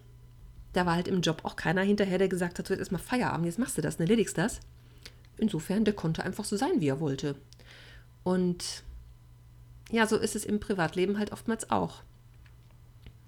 da 0.74 0.86
war 0.86 0.96
halt 0.96 1.08
im 1.08 1.22
Job 1.22 1.40
auch 1.44 1.56
keiner 1.56 1.84
hinterher, 1.84 2.18
der 2.18 2.28
gesagt 2.28 2.60
hat, 2.60 2.68
so 2.68 2.74
jetzt 2.74 2.82
erstmal 2.82 3.02
Feierabend, 3.02 3.46
jetzt 3.46 3.60
machst 3.60 3.78
du 3.78 3.82
das, 3.82 3.98
ne, 3.98 4.04
erledigst 4.04 4.38
das. 4.38 4.60
Insofern, 5.38 5.86
der 5.86 5.94
konnte 5.94 6.24
einfach 6.24 6.44
so 6.44 6.58
sein, 6.58 6.82
wie 6.82 6.90
er 6.90 7.00
wollte. 7.00 7.38
Und 8.26 8.84
ja, 9.90 10.06
so 10.06 10.18
ist 10.18 10.36
es 10.36 10.44
im 10.44 10.60
Privatleben 10.60 11.18
halt 11.18 11.32
oftmals 11.32 11.72
auch. 11.72 12.04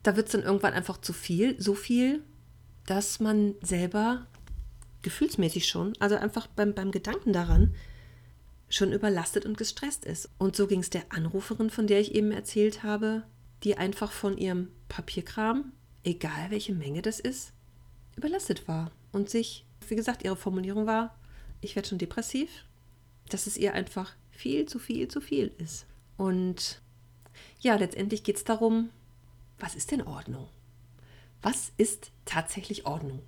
Da 0.07 0.15
wird 0.15 0.27
es 0.27 0.31
dann 0.31 0.44
irgendwann 0.44 0.74
einfach 0.74 1.01
zu 1.01 1.12
viel, 1.12 1.62
so 1.62 1.74
viel, 1.75 2.24
dass 2.86 3.19
man 3.19 3.56
selber 3.62 4.25
gefühlsmäßig 5.01 5.68
schon, 5.68 5.98
also 6.00 6.15
einfach 6.15 6.48
beim, 6.48 6.74
beim 6.74 6.92
Gedanken 6.92 7.33
daran, 7.33 7.75
schon 8.69 8.94
überlastet 8.94 9.45
und 9.45 9.57
gestresst 9.57 10.06
ist. 10.06 10.30
Und 10.38 10.56
so 10.56 10.65
ging 10.65 10.80
es 10.80 10.89
der 10.89 11.12
Anruferin, 11.12 11.69
von 11.69 11.88
der 11.88 12.00
ich 12.00 12.15
eben 12.15 12.31
erzählt 12.31 12.83
habe, 12.83 13.24
die 13.65 13.75
einfach 13.75 14.13
von 14.13 14.38
ihrem 14.38 14.69
Papierkram, 14.88 15.74
egal 16.06 16.51
welche 16.51 16.74
Menge 16.74 17.01
das 17.01 17.19
ist, 17.19 17.51
überlastet 18.15 18.65
war 18.65 18.92
und 19.12 19.30
sich, 19.30 19.65
wie 19.89 19.98
gesagt, 19.98 20.24
ihre 20.24 20.38
Formulierung 20.38 20.88
war, 20.88 21.19
ich 21.59 21.75
werde 21.75 21.89
schon 21.89 21.98
depressiv, 21.98 22.63
dass 23.27 23.45
es 23.45 23.57
ihr 23.57 23.74
einfach 23.74 24.15
viel 24.31 24.68
zu 24.68 24.80
viel 24.80 25.09
zu 25.09 25.19
viel 25.19 25.51
ist. 25.57 25.86
Und 26.15 26.81
ja, 27.59 27.75
letztendlich 27.75 28.24
geht 28.24 28.38
es 28.38 28.45
darum, 28.45 28.89
was 29.59 29.75
ist 29.75 29.92
denn 29.92 30.01
Ordnung? 30.01 30.48
Was 31.42 31.71
ist 31.77 32.12
tatsächlich 32.25 32.86
Ordnung? 32.86 33.21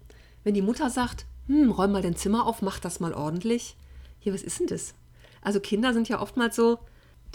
Wenn 0.44 0.54
die 0.54 0.62
Mutter 0.62 0.90
sagt, 0.90 1.26
hm, 1.48 1.72
räum 1.72 1.92
mal 1.92 2.02
dein 2.02 2.16
Zimmer 2.16 2.46
auf, 2.46 2.62
mach 2.62 2.80
das 2.80 3.00
mal 3.00 3.14
ordentlich. 3.14 3.76
Ja, 4.22 4.34
was 4.34 4.44
ist 4.44 4.60
denn 4.60 4.68
das? 4.68 4.94
Also 5.42 5.60
Kinder 5.60 5.94
sind 5.94 6.10
ja 6.10 6.22
oftmals 6.22 6.56
so, 6.56 6.80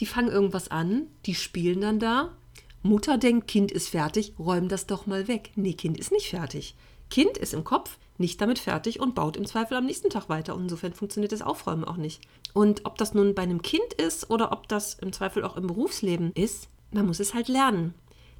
die 0.00 0.06
fangen 0.06 0.30
irgendwas 0.30 0.70
an, 0.70 1.08
die 1.26 1.34
spielen 1.34 1.80
dann 1.80 1.98
da. 1.98 2.36
Mutter 2.82 3.16
denkt, 3.16 3.48
Kind 3.48 3.72
ist 3.72 3.88
fertig, 3.88 4.34
räum 4.38 4.68
das 4.68 4.86
doch 4.86 5.06
mal 5.06 5.26
weg. 5.26 5.52
Nee, 5.56 5.72
Kind 5.72 5.98
ist 5.98 6.12
nicht 6.12 6.28
fertig. 6.28 6.76
Kind 7.10 7.38
ist 7.38 7.54
im 7.54 7.64
Kopf, 7.64 7.98
nicht 8.18 8.40
damit 8.40 8.58
fertig 8.58 9.00
und 9.00 9.14
baut 9.14 9.36
im 9.36 9.46
Zweifel 9.46 9.76
am 9.76 9.86
nächsten 9.86 10.10
Tag 10.10 10.28
weiter. 10.28 10.54
Und 10.54 10.62
insofern 10.62 10.92
funktioniert 10.92 11.32
das 11.32 11.42
Aufräumen 11.42 11.84
auch 11.84 11.96
nicht. 11.96 12.20
Und 12.52 12.84
ob 12.84 12.98
das 12.98 13.14
nun 13.14 13.34
bei 13.34 13.42
einem 13.42 13.62
Kind 13.62 13.92
ist 13.94 14.30
oder 14.30 14.52
ob 14.52 14.68
das 14.68 14.94
im 14.94 15.12
Zweifel 15.12 15.44
auch 15.44 15.56
im 15.56 15.66
Berufsleben 15.66 16.32
ist, 16.34 16.68
man 16.90 17.06
muss 17.06 17.20
es 17.20 17.34
halt 17.34 17.48
lernen. 17.48 17.94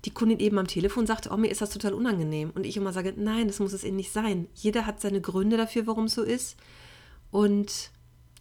Die 0.05 0.11
Kundin 0.11 0.39
eben 0.39 0.59
am 0.59 0.67
Telefon 0.67 1.07
sagte, 1.07 1.31
oh, 1.33 1.37
mir 1.37 1.51
ist 1.51 1.61
das 1.61 1.71
total 1.71 1.95
unangenehm. 1.95 2.51
Und 2.55 2.67
ich 2.67 2.77
immer 2.77 2.93
sage, 2.93 3.15
nein, 3.17 3.47
das 3.47 3.59
muss 3.59 3.73
es 3.73 3.85
eben 3.85 3.97
nicht 3.97 4.13
sein. 4.13 4.49
Jeder 4.55 4.87
hat 4.87 5.01
seine 5.01 5.21
Gründe 5.21 5.57
dafür, 5.57 5.87
warum 5.87 6.05
es 6.05 6.15
so 6.15 6.23
ist. 6.23 6.57
Und 7.31 7.91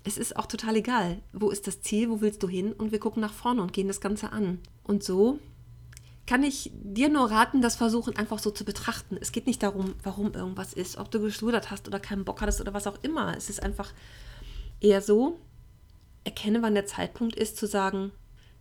es 0.04 0.18
ist 0.18 0.36
auch 0.36 0.46
total 0.46 0.76
egal, 0.76 1.22
wo 1.32 1.50
ist 1.50 1.68
das 1.68 1.82
Ziel, 1.82 2.10
wo 2.10 2.22
willst 2.22 2.44
du 2.44 2.50
hin? 2.50 2.74
Und 2.74 2.92
wir 2.92 3.00
gucken 3.00 3.22
nach 3.22 3.34
vorne 3.34 3.62
und 3.62 3.72
gehen 3.72 3.88
das 3.88 4.02
Ganze 4.02 4.34
an. 4.34 4.60
Und 4.84 5.04
so 5.04 5.40
kann 6.26 6.44
ich 6.44 6.72
dir 6.74 7.10
nur 7.10 7.32
raten, 7.32 7.62
das 7.62 7.76
versuchen 7.76 8.16
einfach 8.16 8.40
so 8.40 8.52
zu 8.52 8.66
betrachten. 8.66 9.18
Es 9.20 9.32
geht 9.32 9.48
nicht 9.48 9.64
darum, 9.64 9.94
warum 10.04 10.34
irgendwas 10.34 10.74
ist, 10.74 10.98
ob 10.98 11.12
du 11.12 11.20
geschludert 11.20 11.72
hast 11.72 11.88
oder 11.88 12.00
keinen 12.00 12.26
Bock 12.26 12.42
hattest 12.42 12.62
oder 12.62 12.74
was 12.74 12.88
auch 12.88 12.98
immer. 13.02 13.36
Es 13.36 13.50
ist 13.50 13.62
einfach 13.62 13.94
eher 14.80 15.02
so, 15.02 15.40
erkenne, 16.24 16.62
wann 16.62 16.76
der 16.76 16.86
Zeitpunkt 16.86 17.36
ist, 17.36 17.58
zu 17.58 17.68
sagen, 17.68 18.12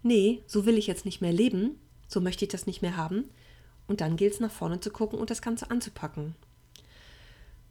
nee, 0.03 0.43
so 0.47 0.67
will 0.67 0.79
ich 0.79 0.87
jetzt 0.87 1.05
nicht 1.05 1.21
mehr 1.21 1.33
leben, 1.33 1.79
so 2.13 2.21
möchte 2.21 2.45
ich 2.45 2.51
das 2.51 2.67
nicht 2.67 2.83
mehr 2.83 2.97
haben. 2.97 3.25
Und 3.89 4.01
dann 4.01 4.17
gilt 4.17 4.35
es 4.35 4.41
nach 4.41 4.51
vorne 4.51 4.81
zu 4.81 4.91
gucken 4.91 5.19
und 5.19 5.31
das 5.31 5.43
Ganze 5.43 5.71
anzupacken. 5.71 6.35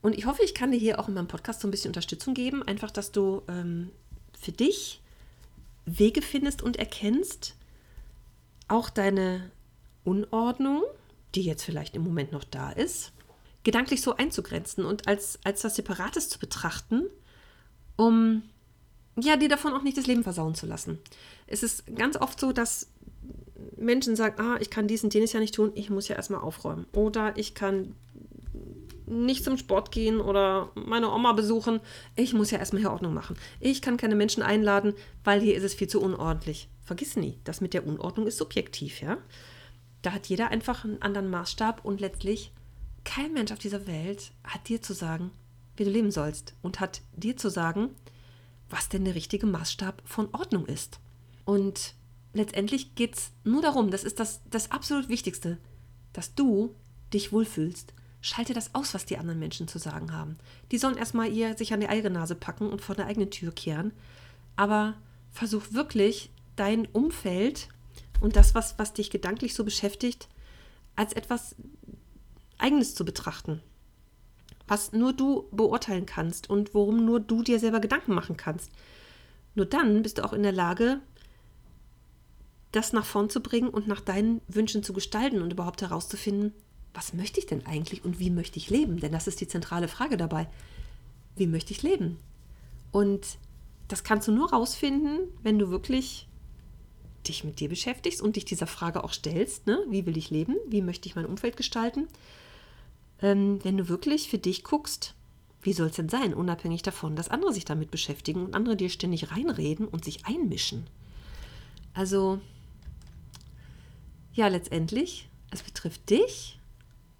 Und 0.02 0.18
ich 0.18 0.26
hoffe, 0.26 0.44
ich 0.44 0.54
kann 0.54 0.72
dir 0.72 0.80
hier 0.80 1.00
auch 1.00 1.08
in 1.08 1.14
meinem 1.14 1.28
Podcast 1.28 1.62
so 1.62 1.68
ein 1.68 1.72
bisschen 1.72 1.90
Unterstützung 1.90 2.34
geben, 2.34 2.64
einfach, 2.64 2.92
dass 2.92 3.12
du 3.12 3.44
ähm, 3.48 3.92
für 4.40 4.52
dich 4.52 5.02
Wege 5.86 6.22
findest 6.22 6.62
und 6.62 6.78
erkennst, 6.78 7.56
auch 8.68 8.90
deine 8.90 9.52
Unordnung, 10.04 10.84
die 11.36 11.44
jetzt 11.44 11.64
vielleicht 11.64 11.96
im 11.96 12.04
Moment 12.04 12.32
noch 12.32 12.44
da 12.44 12.72
ist, 12.72 13.12
gedanklich 13.64 14.02
so 14.02 14.16
einzugrenzen 14.16 14.86
und 14.86 15.08
als, 15.08 15.40
als 15.44 15.64
was 15.64 15.76
Separates 15.76 16.30
zu 16.30 16.40
betrachten, 16.40 17.06
um 17.96 18.44
ja, 19.18 19.36
dir 19.36 19.50
davon 19.50 19.74
auch 19.74 19.84
nicht 19.84 19.98
das 19.98 20.08
Leben 20.08 20.24
versauen 20.24 20.56
zu 20.56 20.66
lassen. 20.66 21.00
Es 21.48 21.64
ist 21.64 21.84
ganz 21.96 22.16
oft 22.16 22.40
so, 22.40 22.54
dass 22.54 22.88
Menschen 23.78 24.16
sagen, 24.16 24.40
ah, 24.40 24.58
ich 24.60 24.70
kann 24.70 24.88
dies 24.88 25.04
und 25.04 25.14
jenes 25.14 25.34
ja 25.34 25.40
nicht 25.40 25.56
tun, 25.56 25.72
ich 25.76 25.90
muss 25.90 26.08
ja 26.08 26.16
erstmal 26.16 26.42
aufräumen. 26.42 26.86
Oder 26.94 27.38
ich 27.38 27.56
kann 27.56 27.96
nicht 29.06 29.44
zum 29.44 29.58
Sport 29.58 29.92
gehen 29.92 30.22
oder 30.22 30.72
meine 30.76 31.12
Oma 31.12 31.34
besuchen, 31.34 31.82
ich 32.16 32.34
muss 32.34 32.52
ja 32.52 32.60
erstmal 32.60 32.82
hier 32.82 32.92
Ordnung 32.92 33.14
machen. 33.14 33.36
Ich 33.60 33.82
kann 33.82 33.98
keine 33.98 34.16
Menschen 34.16 34.42
einladen, 34.42 34.94
weil 35.24 35.42
hier 35.42 35.56
ist 35.56 35.64
es 35.64 35.74
viel 35.74 35.88
zu 35.88 36.02
unordentlich. 36.02 36.70
Vergiss 36.84 37.16
nie, 37.16 37.40
das 37.44 37.62
mit 37.62 37.74
der 37.74 37.86
Unordnung 37.86 38.28
ist 38.28 38.38
subjektiv, 38.38 39.02
ja. 39.02 39.18
Da 40.02 40.14
hat 40.14 40.28
jeder 40.28 40.50
einfach 40.50 40.84
einen 40.84 41.02
anderen 41.02 41.30
Maßstab 41.30 41.84
und 41.86 42.00
letztlich 42.02 42.52
kein 43.04 43.34
Mensch 43.34 43.52
auf 43.52 43.60
dieser 43.60 43.86
Welt 43.88 44.32
hat 44.44 44.70
dir 44.70 44.82
zu 44.82 44.94
sagen, 44.94 45.32
wie 45.76 45.84
du 45.84 45.90
leben 45.90 46.12
sollst 46.12 46.56
und 46.62 46.80
hat 46.80 47.02
dir 47.16 47.38
zu 47.38 47.50
sagen, 47.50 47.90
was 48.70 48.90
denn 48.90 49.06
der 49.06 49.16
richtige 49.16 49.46
Maßstab 49.46 50.02
von 50.06 50.30
Ordnung 50.34 50.66
ist. 50.66 51.00
Und 51.46 51.96
letztendlich 52.34 52.96
geht 52.96 53.16
es 53.16 53.32
nur 53.44 53.62
darum, 53.62 53.92
das 53.92 54.04
ist 54.04 54.20
das, 54.20 54.42
das 54.50 54.72
absolut 54.72 55.10
Wichtigste, 55.10 55.58
dass 56.14 56.36
du 56.36 56.76
dich 57.14 57.32
wohlfühlst. 57.32 57.94
Schalte 58.22 58.54
das 58.54 58.76
aus, 58.76 58.94
was 58.94 59.06
die 59.06 59.18
anderen 59.18 59.40
Menschen 59.40 59.68
zu 59.68 59.80
sagen 59.80 60.14
haben. 60.14 60.38
Die 60.72 60.78
sollen 60.78 60.98
erstmal 60.98 61.32
ihr 61.32 61.58
sich 61.58 61.74
an 61.74 61.80
die 61.80 61.90
eigene 61.90 62.12
Nase 62.12 62.36
packen 62.36 62.70
und 62.70 62.82
vor 62.82 62.96
der 62.96 63.08
eigenen 63.08 63.32
Tür 63.32 63.52
kehren. 63.52 63.94
Aber 64.56 64.94
versuch 65.32 65.72
wirklich, 65.72 66.30
dein 66.56 66.86
Umfeld 66.88 67.68
und 68.20 68.36
das, 68.36 68.54
was, 68.54 68.78
was 68.78 68.94
dich 68.94 69.10
gedanklich 69.10 69.56
so 69.56 69.64
beschäftigt, 69.64 70.30
als 70.96 71.14
etwas 71.14 71.56
Eigenes 72.60 72.94
zu 72.94 73.04
betrachten. 73.04 73.62
Was 74.68 74.92
nur 74.92 75.14
du 75.14 75.48
beurteilen 75.52 76.06
kannst 76.06 76.50
und 76.50 76.76
worum 76.76 77.04
nur 77.04 77.20
du 77.20 77.42
dir 77.42 77.60
selber 77.60 77.80
Gedanken 77.80 78.14
machen 78.14 78.38
kannst. 78.38 78.70
Nur 79.56 79.66
dann 79.66 80.04
bist 80.04 80.20
du 80.20 80.24
auch 80.24 80.34
in 80.34 80.44
der 80.44 80.52
Lage, 80.52 81.02
das 82.72 82.94
nach 82.94 83.06
vorn 83.06 83.30
zu 83.30 83.42
bringen 83.42 83.70
und 83.70 83.88
nach 83.88 84.02
deinen 84.02 84.42
Wünschen 84.48 84.84
zu 84.84 84.94
gestalten 84.94 85.42
und 85.42 85.52
überhaupt 85.52 85.82
herauszufinden, 85.82 86.54
was 86.94 87.14
möchte 87.14 87.40
ich 87.40 87.46
denn 87.46 87.66
eigentlich 87.66 88.04
und 88.04 88.20
wie 88.20 88.30
möchte 88.30 88.58
ich 88.58 88.70
leben? 88.70 89.00
Denn 89.00 89.12
das 89.12 89.28
ist 89.28 89.42
die 89.42 89.48
zentrale 89.48 89.88
Frage 89.88 90.18
dabei. 90.18 90.48
Wie 91.36 91.48
möchte 91.48 91.74
ich 91.74 91.84
leben? 91.84 92.18
Und 92.92 93.38
das 93.88 94.04
kannst 94.04 94.28
du 94.28 94.32
nur 94.32 94.52
rausfinden, 94.52 95.20
wenn 95.44 95.60
du 95.60 95.70
wirklich 95.70 96.28
dich 97.28 97.44
mit 97.44 97.60
dir 97.60 97.70
beschäftigst 97.70 98.22
und 98.22 98.36
dich 98.36 98.46
dieser 98.46 98.68
Frage 98.68 99.04
auch 99.04 99.14
stellst, 99.14 99.68
ne? 99.68 99.80
wie 99.90 100.06
will 100.06 100.18
ich 100.18 100.30
leben, 100.30 100.56
wie 100.68 100.82
möchte 100.82 101.08
ich 101.08 101.16
mein 101.16 101.26
Umfeld 101.26 101.56
gestalten, 101.56 102.08
ähm, 103.22 103.60
wenn 103.64 103.78
du 103.78 103.90
wirklich 103.90 104.30
für 104.30 104.40
dich 104.40 104.64
guckst, 104.64 105.14
wie 105.62 105.74
soll 105.74 105.88
es 105.88 105.96
denn 105.96 106.10
sein, 106.10 106.34
unabhängig 106.34 106.82
davon, 106.82 107.16
dass 107.16 107.30
andere 107.30 107.54
sich 107.54 107.66
damit 107.66 107.92
beschäftigen 107.92 108.46
und 108.46 108.56
andere 108.56 108.76
dir 108.76 108.90
ständig 108.90 109.32
reinreden 109.32 109.88
und 109.88 110.04
sich 110.04 110.26
einmischen. 110.26 110.88
Also, 111.94 112.40
ja, 114.34 114.48
letztendlich, 114.48 115.30
es 115.52 115.64
betrifft 115.64 116.10
dich 116.10 116.60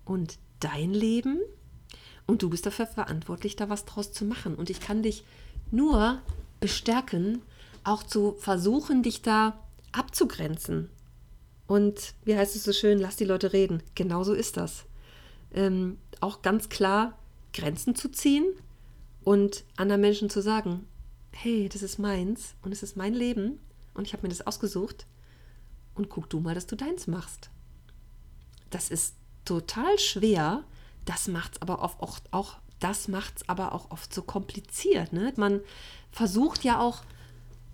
und 0.06 0.38
dein 0.60 0.94
Leben 0.94 1.40
und 2.26 2.42
du 2.42 2.50
bist 2.50 2.66
dafür 2.66 2.88
verantwortlich, 2.88 3.56
da 3.56 3.70
was 3.70 3.86
draus 3.86 4.14
zu 4.14 4.26
machen. 4.26 4.56
Und 4.56 4.70
ich 4.70 4.80
kann 4.80 5.04
dich 5.04 5.24
nur 5.72 6.22
bestärken, 6.60 7.42
auch 7.84 8.04
zu 8.04 8.36
versuchen, 8.40 9.04
dich 9.04 9.22
da 9.22 9.60
abzugrenzen. 9.92 10.90
Und 11.68 12.14
wie 12.24 12.36
heißt 12.36 12.56
es 12.56 12.64
so 12.64 12.74
schön, 12.74 13.00
lass 13.00 13.16
die 13.16 13.26
Leute 13.26 13.54
reden. 13.54 13.82
Genauso 13.96 14.34
ist 14.34 14.58
das. 14.58 14.86
Ähm, 15.54 15.98
auch 16.22 16.42
ganz 16.42 16.70
klar 16.70 17.18
Grenzen 17.54 17.96
zu 17.96 18.10
ziehen 18.10 18.46
und 19.24 19.64
anderen 19.76 20.02
Menschen 20.02 20.30
zu 20.30 20.42
sagen, 20.42 20.88
hey, 21.32 21.70
das 21.70 21.82
ist 21.82 21.98
meins 21.98 22.56
und 22.62 22.72
es 22.72 22.84
ist 22.84 22.96
mein 22.96 23.14
Leben 23.14 23.60
und 23.94 24.08
ich 24.08 24.14
habe 24.14 24.24
mir 24.24 24.30
das 24.30 24.46
ausgesucht 24.46 25.06
und 25.96 26.10
guck 26.10 26.30
du 26.30 26.40
mal, 26.40 26.56
dass 26.56 26.68
du 26.68 26.76
deins 26.76 27.08
machst. 27.08 27.50
Das 28.70 28.90
ist 28.90 29.16
total 29.46 30.00
schwer, 30.00 30.64
das 31.06 31.28
macht 31.28 31.56
es 31.56 31.62
aber 31.62 31.82
oft 31.82 32.02
auch, 32.02 32.20
auch 32.32 32.58
das 32.80 33.08
macht's 33.08 33.48
aber 33.48 33.74
auch 33.74 33.92
oft 33.92 34.14
so 34.14 34.22
kompliziert. 34.22 35.14
Ne? 35.14 35.34
Man 35.36 35.62
versucht 36.12 36.64
ja 36.64 36.80
auch 36.80 37.04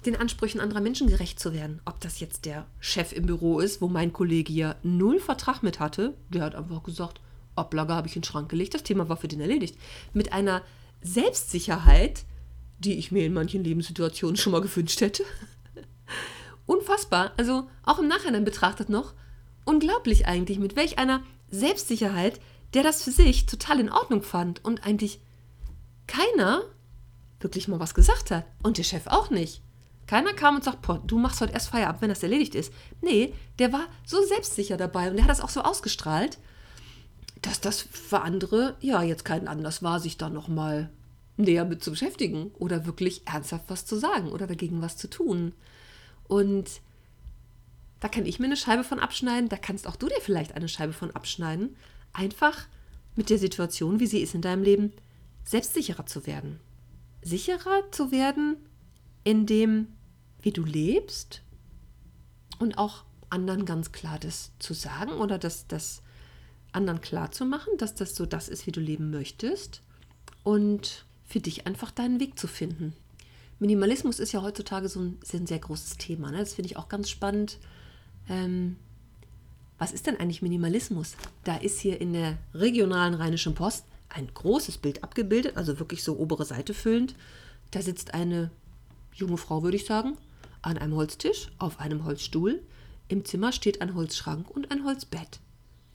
den 0.05 0.15
Ansprüchen 0.15 0.59
anderer 0.59 0.81
Menschen 0.81 1.07
gerecht 1.07 1.39
zu 1.39 1.53
werden. 1.53 1.81
Ob 1.86 2.00
das 2.00 2.19
jetzt 2.19 2.45
der 2.45 2.65
Chef 2.79 3.13
im 3.13 3.25
Büro 3.25 3.59
ist, 3.59 3.81
wo 3.81 3.88
mein 3.88 4.13
Kollege 4.13 4.53
ja 4.53 4.75
null 4.83 5.19
Vertrag 5.19 5.63
mit 5.63 5.79
hatte, 5.79 6.15
der 6.29 6.43
hat 6.43 6.55
einfach 6.55 6.83
gesagt, 6.83 7.19
Ablage 7.55 7.93
habe 7.93 8.07
ich 8.07 8.15
in 8.15 8.21
den 8.21 8.25
Schrank 8.25 8.50
gelegt, 8.50 8.74
das 8.74 8.83
Thema 8.83 9.09
war 9.09 9.17
für 9.17 9.27
den 9.27 9.41
erledigt. 9.41 9.77
Mit 10.13 10.33
einer 10.33 10.62
Selbstsicherheit, 11.01 12.25
die 12.79 12.93
ich 12.93 13.12
mir 13.12 13.25
in 13.25 13.33
manchen 13.33 13.63
Lebenssituationen 13.63 14.38
schon 14.38 14.51
mal 14.51 14.62
gewünscht 14.62 15.01
hätte. 15.01 15.24
Unfassbar, 16.67 17.31
also 17.38 17.67
auch 17.83 17.97
im 17.97 18.07
Nachhinein 18.07 18.45
betrachtet 18.45 18.89
noch, 18.89 19.15
unglaublich 19.65 20.27
eigentlich, 20.27 20.59
mit 20.59 20.75
welch 20.75 21.00
einer 21.00 21.24
Selbstsicherheit 21.50 22.39
der 22.74 22.83
das 22.83 23.03
für 23.03 23.12
sich 23.12 23.45
total 23.45 23.79
in 23.79 23.91
Ordnung 23.91 24.21
fand 24.21 24.63
und 24.63 24.86
eigentlich 24.86 25.19
keiner 26.05 26.62
wirklich 27.39 27.67
mal 27.67 27.79
was 27.79 27.93
gesagt 27.93 28.31
hat. 28.31 28.45
Und 28.63 28.77
der 28.77 28.83
Chef 28.83 29.07
auch 29.07 29.29
nicht. 29.29 29.62
Keiner 30.07 30.33
kam 30.33 30.55
und 30.55 30.63
sagt, 30.63 30.88
du 31.05 31.17
machst 31.17 31.41
heute 31.41 31.53
erst 31.53 31.69
Feierabend, 31.69 32.01
wenn 32.01 32.09
das 32.09 32.24
erledigt 32.24 32.55
ist. 32.55 32.71
Nee, 33.01 33.33
der 33.59 33.74
war 33.74 33.88
so 34.05 34.24
selbstsicher 34.24 34.77
dabei 34.77 35.09
und 35.09 35.17
der 35.17 35.24
hat 35.24 35.29
das 35.29 35.41
auch 35.41 35.50
so 35.50 35.62
ausgestrahlt, 35.62 36.38
dass 37.41 37.59
das 37.59 37.81
für 37.81 38.21
andere 38.21 38.75
ja 38.79 39.03
jetzt 39.03 39.25
kein 39.25 39.47
Anlass 39.47 39.83
war, 39.83 40.00
sich 40.00 40.17
da 40.17 40.29
nochmal 40.29 40.89
näher 41.36 41.65
mit 41.65 41.83
zu 41.83 41.91
beschäftigen 41.91 42.51
oder 42.57 42.86
wirklich 42.86 43.27
ernsthaft 43.27 43.65
was 43.67 43.86
zu 43.86 43.97
sagen 43.97 44.31
oder 44.31 44.47
dagegen 44.47 44.81
was 44.81 44.97
zu 44.97 45.09
tun. 45.09 45.53
Und 46.27 46.81
da 48.00 48.10
kann 48.10 48.25
ich 48.25 48.39
mir 48.39 48.46
eine 48.46 48.57
Scheibe 48.57 48.84
von 48.84 49.00
abschneiden, 49.00 49.50
da 49.50 49.57
kannst 49.57 49.88
auch 49.88 49.96
du 49.96 50.07
dir 50.07 50.22
vielleicht 50.22 50.53
eine 50.53 50.69
Scheibe 50.69 50.93
von 50.93 51.12
abschneiden. 51.12 51.75
Einfach 52.13 52.67
mit 53.15 53.29
der 53.29 53.39
Situation, 53.39 54.00
wie 54.00 54.07
sie 54.07 54.19
ist 54.19 54.36
in 54.36 54.41
deinem 54.41 54.63
Leben, 54.63 54.93
selbstsicherer 55.43 56.05
zu 56.05 56.27
werden. 56.27 56.60
Sicherer 57.22 57.91
zu 57.91 58.12
werden 58.12 58.57
in 59.24 59.46
dem 59.46 59.88
wie 60.41 60.51
du 60.51 60.63
lebst 60.63 61.41
und 62.60 62.77
auch 62.77 63.03
anderen 63.29 63.65
ganz 63.65 63.91
klar 63.91 64.19
das 64.19 64.51
zu 64.60 64.74
sagen 64.74 65.12
oder 65.12 65.38
das, 65.38 65.67
das 65.67 66.01
anderen 66.72 67.01
klar 67.01 67.31
zu 67.31 67.46
machen, 67.46 67.74
dass 67.77 67.96
das 67.96 68.15
so 68.15 68.25
das 68.25 68.48
ist, 68.48 68.67
wie 68.67 68.72
du 68.72 68.79
leben 68.79 69.10
möchtest 69.10 69.81
und 70.43 71.05
für 71.25 71.39
dich 71.39 71.67
einfach 71.67 71.91
deinen 71.91 72.19
Weg 72.19 72.39
zu 72.39 72.48
finden. 72.48 72.93
Minimalismus 73.59 74.19
ist 74.19 74.31
ja 74.31 74.41
heutzutage 74.41 74.89
so 74.89 74.99
ein, 74.99 75.19
ein 75.33 75.47
sehr 75.47 75.59
großes 75.59 75.97
Thema. 75.97 76.31
Ne? 76.31 76.39
Das 76.39 76.53
finde 76.53 76.69
ich 76.69 76.77
auch 76.77 76.89
ganz 76.89 77.09
spannend. 77.09 77.57
Ähm, 78.29 78.75
was 79.77 79.91
ist 79.91 80.07
denn 80.07 80.17
eigentlich 80.17 80.41
Minimalismus? 80.41 81.15
Da 81.43 81.57
ist 81.57 81.79
hier 81.79 82.01
in 82.01 82.13
der 82.13 82.37
regionalen 82.53 83.13
Rheinischen 83.13 83.55
Post 83.55 83.85
ein 84.09 84.27
großes 84.33 84.77
Bild 84.79 85.03
abgebildet, 85.03 85.57
also 85.57 85.79
wirklich 85.79 86.03
so 86.03 86.17
obere 86.17 86.45
Seite 86.45 86.73
füllend. 86.73 87.15
Da 87.71 87.81
sitzt 87.81 88.13
eine 88.13 88.51
junge 89.13 89.37
Frau, 89.37 89.63
würde 89.63 89.77
ich 89.77 89.85
sagen, 89.85 90.17
an 90.61 90.77
einem 90.77 90.95
Holztisch, 90.95 91.49
auf 91.57 91.79
einem 91.79 92.05
Holzstuhl. 92.05 92.61
Im 93.07 93.25
Zimmer 93.25 93.51
steht 93.51 93.81
ein 93.81 93.95
Holzschrank 93.95 94.49
und 94.49 94.71
ein 94.71 94.83
Holzbett. 94.83 95.39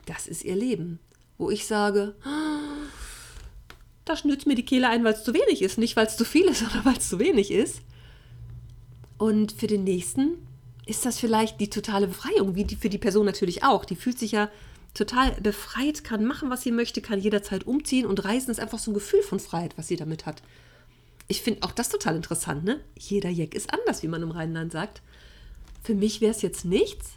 Das 0.07 0.27
ist 0.27 0.45
ihr 0.45 0.57
Leben. 0.57 0.99
Wo 1.39 1.51
ich 1.51 1.67
sage, 1.67 2.15
da 4.13 4.17
schnürt 4.17 4.47
mir 4.47 4.55
die 4.55 4.65
Kehle 4.65 4.89
ein, 4.89 5.05
weil 5.05 5.15
es 5.15 5.25
zu 5.25 5.35
wenig 5.35 5.63
ist. 5.63 5.79
Nicht, 5.79 5.97
weil 5.97 6.07
es 6.07 6.17
zu 6.17 6.25
viel 6.25 6.47
ist, 6.47 6.59
sondern 6.61 6.85
weil 6.85 6.97
es 6.97 7.09
zu 7.09 7.19
wenig 7.19 7.51
ist. 7.51 7.81
Und 9.19 9.53
für 9.53 9.67
den 9.67 9.85
nächsten 9.85 10.47
ist 10.87 11.07
das 11.07 11.19
vielleicht 11.19 11.61
die 11.61 11.71
totale 11.71 12.09
Befreiung, 12.09 12.55
wie 12.55 12.65
die, 12.65 12.77
für 12.77 12.89
die 12.89 12.99
Person 12.99 13.27
natürlich 13.27 13.63
auch. 13.63 13.85
Die 13.85 13.97
fühlt 13.97 14.19
sich 14.19 14.33
ja 14.33 14.51
total 14.95 15.31
befreit, 15.41 16.05
kann 16.05 16.25
machen, 16.25 16.51
was 16.51 16.63
sie 16.63 16.73
möchte, 16.73 17.01
kann 17.01 17.21
jederzeit 17.21 17.67
umziehen 17.67 18.05
und 18.05 18.25
reisen 18.25 18.51
ist 18.51 18.61
einfach 18.61 18.79
so 18.79 18.91
ein 18.91 18.95
Gefühl 18.95 19.23
von 19.23 19.41
Freiheit, 19.41 19.79
was 19.79 19.89
sie 19.89 19.97
damit 19.97 20.27
hat 20.27 20.43
ich 21.33 21.43
finde 21.43 21.63
auch 21.63 21.73
das 21.73 21.89
total 21.89 22.17
interessant, 22.17 22.65
ne? 22.65 22.81
Jeder 22.99 23.31
Jack 23.31 23.55
ist 23.55 23.73
anders, 23.73 24.03
wie 24.03 24.09
man 24.09 24.23
im 24.23 24.31
Rheinland 24.31 24.71
sagt. 24.71 25.03
Für 25.83 25.95
mich 25.95 26.21
wäre 26.21 26.33
es 26.33 26.43
jetzt 26.43 26.65
nichts. 26.65 27.13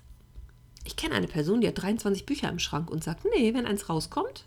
Ich 0.86 0.96
kenne 0.96 1.16
eine 1.16 1.28
Person, 1.28 1.62
die 1.62 1.68
hat 1.68 1.82
23 1.82 2.26
Bücher 2.26 2.50
im 2.50 2.60
Schrank 2.60 2.90
und 2.90 3.04
sagt, 3.04 3.26
nee, 3.26 3.54
wenn 3.54 3.66
eins 3.66 3.90
rauskommt, 3.90 4.46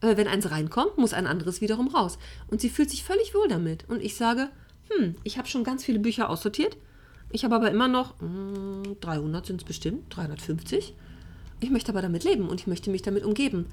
wenn 0.00 0.28
eins 0.28 0.50
reinkommt, 0.50 0.98
muss 0.98 1.12
ein 1.12 1.26
anderes 1.26 1.60
wiederum 1.60 1.88
raus. 1.88 2.18
Und 2.48 2.60
sie 2.60 2.70
fühlt 2.70 2.90
sich 2.90 3.04
völlig 3.04 3.34
wohl 3.34 3.48
damit. 3.48 3.88
Und 3.88 4.02
ich 4.02 4.16
sage, 4.16 4.50
hm, 4.90 5.16
ich 5.24 5.38
habe 5.38 5.48
schon 5.48 5.64
ganz 5.64 5.84
viele 5.84 5.98
Bücher 5.98 6.30
aussortiert. 6.30 6.76
Ich 7.32 7.44
habe 7.44 7.54
aber 7.54 7.70
immer 7.70 7.88
noch, 7.88 8.20
mh, 8.20 8.84
hm, 8.84 9.00
300 9.00 9.46
sind 9.46 9.62
es 9.62 9.66
bestimmt, 9.66 10.14
350. 10.14 10.94
Ich 11.60 11.70
möchte 11.70 11.90
aber 11.90 12.02
damit 12.02 12.24
leben 12.24 12.48
und 12.48 12.60
ich 12.60 12.66
möchte 12.66 12.90
mich 12.90 13.02
damit 13.02 13.24
umgeben. 13.24 13.66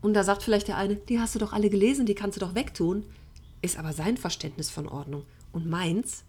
Und 0.00 0.14
da 0.14 0.24
sagt 0.24 0.42
vielleicht 0.42 0.68
der 0.68 0.76
eine, 0.76 0.96
die 0.96 1.20
hast 1.20 1.34
du 1.34 1.38
doch 1.38 1.52
alle 1.52 1.70
gelesen, 1.70 2.06
die 2.06 2.14
kannst 2.14 2.36
du 2.36 2.40
doch 2.40 2.54
wegtun 2.54 3.04
ist 3.62 3.78
aber 3.78 3.92
sein 3.92 4.16
Verständnis 4.16 4.70
von 4.70 4.88
Ordnung. 4.88 5.24
Und 5.52 5.66
meins 5.66 6.24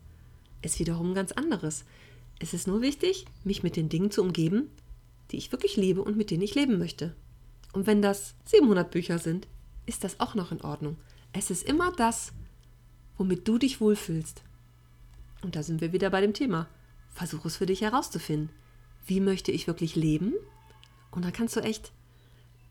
ist 0.62 0.80
wiederum 0.80 1.14
ganz 1.14 1.32
anderes. 1.32 1.86
Es 2.40 2.54
ist 2.54 2.68
nur 2.68 2.82
wichtig, 2.82 3.26
mich 3.44 3.64
mit 3.64 3.76
den 3.76 3.90
Dingen 3.90 4.12
zu 4.12 4.22
umgeben, 4.22 4.70
die 5.32 5.38
ich 5.38 5.52
wirklich 5.52 5.76
liebe 5.76 6.02
und 6.02 6.18
mit 6.18 6.32
denen 6.32 6.44
ich 6.44 6.56
leben 6.56 6.78
möchte. 6.78 7.16
Und 7.78 7.86
wenn 7.86 8.02
das 8.02 8.34
700 8.46 8.90
Bücher 8.90 9.20
sind, 9.20 9.48
ist 9.86 10.04
das 10.04 10.20
auch 10.20 10.34
noch 10.34 10.52
in 10.52 10.62
Ordnung. 10.62 10.98
Es 11.32 11.52
ist 11.52 11.62
immer 11.62 11.92
das, 11.92 12.34
womit 13.20 13.48
du 13.48 13.60
dich 13.60 13.80
wohlfühlst. 13.80 14.42
Und 15.44 15.56
da 15.56 15.62
sind 15.62 15.80
wir 15.80 15.94
wieder 15.94 16.10
bei 16.10 16.20
dem 16.22 16.34
Thema. 16.34 16.66
Versuch 17.12 17.46
es 17.46 17.58
für 17.58 17.68
dich 17.68 17.82
herauszufinden. 17.82 18.50
Wie 19.06 19.20
möchte 19.20 19.52
ich 19.52 19.68
wirklich 19.68 19.96
leben? 19.96 20.34
Und 21.12 21.24
dann 21.24 21.34
kannst 21.34 21.56
du 21.56 21.60
echt 21.60 21.92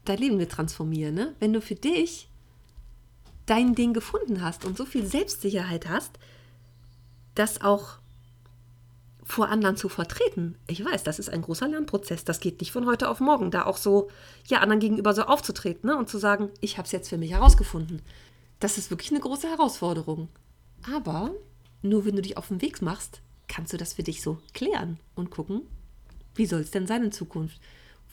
dein 0.06 0.18
Leben 0.18 0.38
mit 0.38 0.50
transformieren. 0.50 1.14
Ne? 1.14 1.36
Wenn 1.38 1.52
du 1.52 1.60
für 1.60 1.76
dich 1.76 2.28
dein 3.46 3.76
Ding 3.76 3.94
gefunden 3.94 4.42
hast 4.42 4.64
und 4.64 4.76
so 4.76 4.84
viel 4.84 5.06
Selbstsicherheit 5.06 5.88
hast, 5.88 6.18
das 7.36 7.60
auch 7.60 7.98
vor 9.26 9.48
anderen 9.48 9.76
zu 9.76 9.88
vertreten. 9.88 10.56
Ich 10.68 10.82
weiß, 10.84 11.02
das 11.02 11.18
ist 11.18 11.28
ein 11.28 11.42
großer 11.42 11.66
Lernprozess. 11.66 12.24
Das 12.24 12.38
geht 12.38 12.60
nicht 12.60 12.70
von 12.70 12.86
heute 12.86 13.08
auf 13.08 13.18
morgen, 13.18 13.50
da 13.50 13.66
auch 13.66 13.76
so, 13.76 14.08
ja, 14.46 14.60
anderen 14.60 14.78
gegenüber 14.80 15.12
so 15.14 15.22
aufzutreten 15.22 15.90
ne? 15.90 15.96
und 15.96 16.08
zu 16.08 16.18
sagen, 16.18 16.48
ich 16.60 16.78
habe 16.78 16.86
es 16.86 16.92
jetzt 16.92 17.08
für 17.08 17.18
mich 17.18 17.32
herausgefunden. 17.32 18.02
Das 18.60 18.78
ist 18.78 18.90
wirklich 18.90 19.10
eine 19.10 19.20
große 19.20 19.48
Herausforderung. 19.50 20.28
Aber 20.94 21.32
Nur 21.82 22.04
wenn 22.04 22.16
du 22.16 22.22
dich 22.22 22.36
auf 22.36 22.48
den 22.48 22.62
Weg 22.62 22.82
machst, 22.82 23.20
kannst 23.48 23.72
du 23.72 23.76
das 23.76 23.94
für 23.94 24.02
dich 24.02 24.22
so 24.22 24.38
klären 24.54 24.98
und 25.14 25.30
gucken, 25.30 25.62
wie 26.34 26.46
soll 26.46 26.60
es 26.60 26.70
denn 26.70 26.86
sein 26.86 27.04
in 27.04 27.12
Zukunft? 27.12 27.60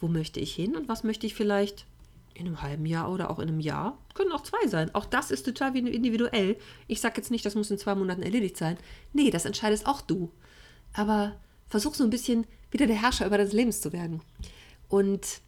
Wo 0.00 0.08
möchte 0.08 0.40
ich 0.40 0.54
hin 0.54 0.76
und 0.76 0.88
was 0.88 1.04
möchte 1.04 1.26
ich 1.26 1.34
vielleicht 1.34 1.86
in 2.34 2.46
einem 2.46 2.62
halben 2.62 2.86
Jahr 2.86 3.10
oder 3.10 3.30
auch 3.30 3.38
in 3.38 3.48
einem 3.48 3.60
Jahr? 3.60 3.98
Können 4.14 4.32
auch 4.32 4.42
zwei 4.42 4.66
sein. 4.66 4.94
Auch 4.94 5.06
das 5.06 5.30
ist 5.30 5.44
total 5.44 5.76
individuell. 5.76 6.56
Ich 6.88 7.00
sage 7.00 7.14
jetzt 7.16 7.30
nicht, 7.30 7.46
das 7.46 7.54
muss 7.54 7.70
in 7.70 7.78
zwei 7.78 7.94
Monaten 7.94 8.22
erledigt 8.22 8.56
sein. 8.56 8.76
Nee, 9.12 9.30
das 9.30 9.44
entscheidest 9.44 9.86
auch 9.86 10.00
du. 10.00 10.30
Aber 10.94 11.36
versuch 11.68 11.94
so 11.94 12.04
ein 12.04 12.10
bisschen 12.10 12.46
wieder 12.70 12.86
der 12.86 13.00
Herrscher 13.00 13.26
über 13.26 13.38
deines 13.38 13.52
Lebens 13.52 13.80
zu 13.80 13.92
werden. 13.92 14.22
Und 14.88 15.40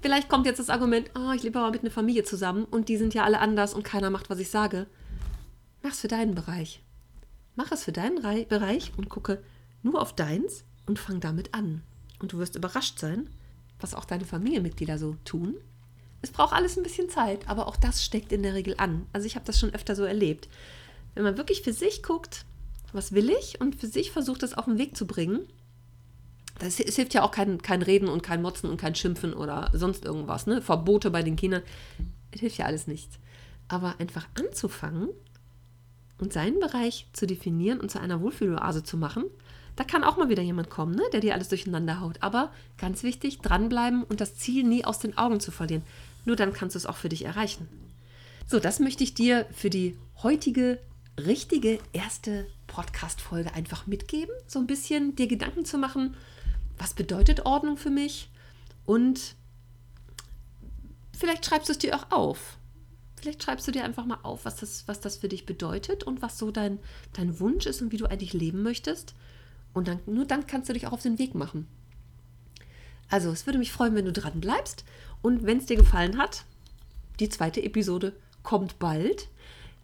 vielleicht 0.00 0.28
kommt 0.28 0.46
jetzt 0.46 0.58
das 0.58 0.70
Argument, 0.70 1.10
oh, 1.14 1.32
ich 1.32 1.42
lebe 1.42 1.58
aber 1.58 1.70
mit 1.70 1.82
einer 1.82 1.90
Familie 1.90 2.24
zusammen 2.24 2.64
und 2.64 2.88
die 2.88 2.96
sind 2.96 3.14
ja 3.14 3.24
alle 3.24 3.38
anders 3.38 3.74
und 3.74 3.84
keiner 3.84 4.10
macht, 4.10 4.30
was 4.30 4.38
ich 4.38 4.50
sage. 4.50 4.86
Mach's 5.82 6.00
für 6.00 6.08
deinen 6.08 6.34
Bereich. 6.34 6.82
Mach 7.54 7.72
es 7.72 7.84
für 7.84 7.92
deinen 7.92 8.22
Bereich 8.48 8.92
und 8.96 9.08
gucke 9.08 9.42
nur 9.82 10.00
auf 10.00 10.14
deins 10.14 10.64
und 10.86 10.98
fang 10.98 11.20
damit 11.20 11.54
an. 11.54 11.82
Und 12.20 12.32
du 12.32 12.38
wirst 12.38 12.56
überrascht 12.56 12.98
sein, 12.98 13.28
was 13.80 13.94
auch 13.94 14.04
deine 14.04 14.24
Familienmitglieder 14.24 14.98
so 14.98 15.16
tun. 15.24 15.54
Es 16.20 16.30
braucht 16.30 16.52
alles 16.52 16.76
ein 16.76 16.82
bisschen 16.82 17.08
Zeit, 17.08 17.48
aber 17.48 17.68
auch 17.68 17.76
das 17.76 18.04
steckt 18.04 18.32
in 18.32 18.42
der 18.42 18.54
Regel 18.54 18.74
an. 18.78 19.06
Also 19.12 19.26
ich 19.26 19.36
habe 19.36 19.46
das 19.46 19.58
schon 19.58 19.74
öfter 19.74 19.94
so 19.94 20.04
erlebt. 20.04 20.48
Wenn 21.14 21.24
man 21.24 21.36
wirklich 21.36 21.62
für 21.62 21.72
sich 21.72 22.02
guckt, 22.02 22.44
was 22.92 23.12
will 23.12 23.30
ich 23.30 23.60
und 23.60 23.76
für 23.76 23.86
sich 23.86 24.10
versucht, 24.10 24.42
das 24.42 24.54
auf 24.54 24.64
den 24.64 24.78
Weg 24.78 24.96
zu 24.96 25.06
bringen, 25.06 25.40
das, 26.58 26.80
es 26.80 26.96
hilft 26.96 27.14
ja 27.14 27.22
auch 27.22 27.30
kein, 27.30 27.62
kein 27.62 27.82
Reden 27.82 28.08
und 28.08 28.22
kein 28.22 28.42
Motzen 28.42 28.68
und 28.68 28.80
kein 28.80 28.94
Schimpfen 28.94 29.32
oder 29.32 29.70
sonst 29.72 30.04
irgendwas, 30.04 30.46
ne? 30.46 30.60
Verbote 30.60 31.10
bei 31.10 31.22
den 31.22 31.36
Kindern. 31.36 31.62
Es 32.32 32.40
hilft 32.40 32.58
ja 32.58 32.66
alles 32.66 32.86
nichts. 32.86 33.18
Aber 33.68 33.94
einfach 33.98 34.26
anzufangen 34.34 35.08
und 36.18 36.32
seinen 36.32 36.58
Bereich 36.58 37.06
zu 37.12 37.26
definieren 37.26 37.80
und 37.80 37.90
zu 37.90 38.00
einer 38.00 38.20
Wohlfühloase 38.20 38.82
zu 38.82 38.96
machen, 38.96 39.24
da 39.76 39.84
kann 39.84 40.02
auch 40.02 40.16
mal 40.16 40.28
wieder 40.28 40.42
jemand 40.42 40.70
kommen, 40.70 40.96
ne, 40.96 41.04
der 41.12 41.20
dir 41.20 41.34
alles 41.34 41.48
durcheinander 41.48 42.00
haut. 42.00 42.16
Aber 42.20 42.50
ganz 42.76 43.04
wichtig, 43.04 43.38
dranbleiben 43.38 44.02
und 44.02 44.20
das 44.20 44.34
Ziel 44.34 44.64
nie 44.64 44.84
aus 44.84 44.98
den 44.98 45.16
Augen 45.16 45.38
zu 45.38 45.52
verlieren. 45.52 45.84
Nur 46.24 46.34
dann 46.34 46.52
kannst 46.52 46.74
du 46.74 46.78
es 46.78 46.86
auch 46.86 46.96
für 46.96 47.08
dich 47.08 47.24
erreichen. 47.24 47.68
So, 48.48 48.58
das 48.58 48.80
möchte 48.80 49.04
ich 49.04 49.14
dir 49.14 49.46
für 49.52 49.70
die 49.70 49.96
heutige 50.22 50.80
richtige 51.26 51.78
erste 51.92 52.46
Podcast-Folge 52.66 53.52
einfach 53.54 53.86
mitgeben. 53.86 54.34
So 54.46 54.58
ein 54.58 54.66
bisschen 54.66 55.16
dir 55.16 55.26
Gedanken 55.26 55.64
zu 55.64 55.78
machen, 55.78 56.16
was 56.78 56.94
bedeutet 56.94 57.46
Ordnung 57.46 57.76
für 57.76 57.90
mich? 57.90 58.30
Und 58.86 59.34
vielleicht 61.16 61.44
schreibst 61.44 61.68
du 61.68 61.72
es 61.72 61.78
dir 61.78 61.96
auch 61.96 62.10
auf. 62.10 62.58
Vielleicht 63.20 63.42
schreibst 63.42 63.66
du 63.66 63.72
dir 63.72 63.84
einfach 63.84 64.06
mal 64.06 64.20
auf, 64.22 64.44
was 64.44 64.56
das, 64.56 64.86
was 64.86 65.00
das 65.00 65.16
für 65.16 65.28
dich 65.28 65.44
bedeutet 65.44 66.04
und 66.04 66.22
was 66.22 66.38
so 66.38 66.50
dein, 66.50 66.78
dein 67.14 67.40
Wunsch 67.40 67.66
ist 67.66 67.82
und 67.82 67.90
wie 67.90 67.96
du 67.96 68.06
eigentlich 68.06 68.32
leben 68.32 68.62
möchtest. 68.62 69.14
Und 69.74 69.88
dann, 69.88 70.00
nur 70.06 70.24
dann 70.24 70.46
kannst 70.46 70.68
du 70.68 70.72
dich 70.72 70.86
auch 70.86 70.92
auf 70.92 71.02
den 71.02 71.18
Weg 71.18 71.34
machen. 71.34 71.66
Also, 73.10 73.30
es 73.30 73.46
würde 73.46 73.58
mich 73.58 73.72
freuen, 73.72 73.94
wenn 73.94 74.04
du 74.04 74.12
dran 74.12 74.40
bleibst. 74.40 74.84
Und 75.22 75.44
wenn 75.44 75.58
es 75.58 75.66
dir 75.66 75.76
gefallen 75.76 76.18
hat, 76.18 76.44
die 77.18 77.28
zweite 77.28 77.62
Episode 77.62 78.12
kommt 78.42 78.78
bald. 78.78 79.28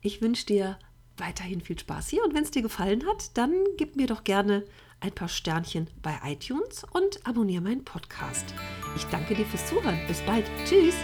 Ich 0.01 0.21
wünsche 0.23 0.47
dir 0.47 0.79
weiterhin 1.17 1.61
viel 1.61 1.79
Spaß 1.79 2.09
hier. 2.09 2.25
Und 2.25 2.35
wenn 2.35 2.45
es 2.45 2.51
dir 2.51 2.63
gefallen 2.63 3.07
hat, 3.07 3.37
dann 3.37 3.53
gib 3.77 3.97
mir 3.97 4.07
doch 4.07 4.25
gerne 4.25 4.65
ein 5.01 5.13
paar 5.13 5.29
Sternchen 5.29 5.89
bei 6.03 6.19
iTunes 6.25 6.85
und 6.93 7.27
abonniere 7.27 7.63
meinen 7.63 7.85
Podcast. 7.85 8.55
Ich 8.97 9.05
danke 9.07 9.35
dir 9.35 9.47
fürs 9.47 9.67
Zuhören. 9.67 9.99
Bis 10.07 10.21
bald. 10.23 10.47
Tschüss. 10.65 10.95